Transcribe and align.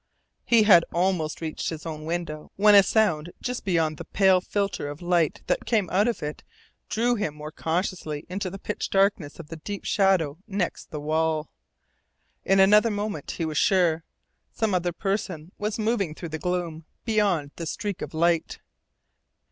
He 0.45 0.63
had 0.63 0.83
almost 0.91 1.41
reached 1.41 1.69
his 1.69 1.85
own 1.85 2.05
window 2.05 2.51
when 2.55 2.73
a 2.73 2.81
sound 2.81 3.31
just 3.39 3.63
beyond 3.63 3.97
the 3.97 4.03
pale 4.03 4.41
filter 4.41 4.87
of 4.89 4.99
light 5.03 5.43
that 5.45 5.67
came 5.67 5.91
out 5.91 6.07
of 6.07 6.23
it 6.23 6.43
drew 6.89 7.13
him 7.13 7.35
more 7.35 7.51
cautiously 7.51 8.25
into 8.27 8.49
the 8.49 8.57
pitch 8.57 8.89
darkness 8.89 9.37
of 9.39 9.49
the 9.49 9.57
deep 9.57 9.85
shadow 9.85 10.39
next 10.47 10.89
the 10.89 10.99
wall. 10.99 11.51
In 12.43 12.59
another 12.59 12.89
moment 12.89 13.29
he 13.37 13.45
was 13.45 13.59
sure. 13.59 14.03
Some 14.51 14.73
other 14.73 14.91
person 14.91 15.51
was 15.59 15.77
moving 15.77 16.15
through 16.15 16.29
the 16.29 16.39
gloom 16.39 16.85
beyond 17.05 17.51
the 17.57 17.67
streak 17.67 18.01
of 18.01 18.15
light. 18.15 18.57